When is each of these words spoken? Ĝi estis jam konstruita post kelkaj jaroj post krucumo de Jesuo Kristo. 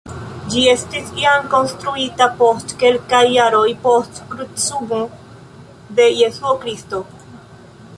Ĝi 0.51 0.61
estis 0.69 1.11
jam 1.23 1.45
konstruita 1.51 2.27
post 2.41 2.73
kelkaj 2.85 3.21
jaroj 3.35 3.69
post 3.87 4.23
krucumo 4.33 5.03
de 6.01 6.13
Jesuo 6.25 6.61
Kristo. 6.67 7.09